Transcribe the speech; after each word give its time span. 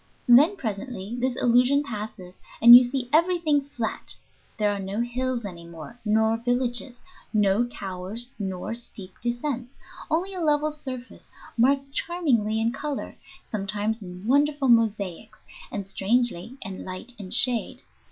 Then 0.27 0.55
presently 0.57 1.15
this 1.19 1.35
illusion 1.35 1.83
passes, 1.83 2.39
and 2.59 2.75
you 2.75 2.83
see 2.83 3.07
everything 3.13 3.61
flat. 3.61 4.15
There 4.57 4.71
are 4.71 4.79
no 4.79 5.01
hills 5.01 5.45
any 5.45 5.63
more, 5.67 5.99
nor 6.03 6.37
villages; 6.37 7.03
no 7.31 7.67
towers 7.67 8.29
nor 8.39 8.73
steep 8.73 9.13
descents, 9.21 9.75
only 10.09 10.33
a 10.33 10.41
level 10.41 10.71
surface, 10.71 11.29
marked 11.55 11.91
charmingly 11.93 12.59
in 12.59 12.71
color, 12.71 13.15
sometimes 13.47 14.01
in 14.01 14.25
wonderful 14.25 14.69
mosaics, 14.69 15.37
and 15.71 15.85
strangely 15.85 16.57
in 16.63 16.83
light 16.83 17.13
and 17.19 17.31
shade. 17.31 17.83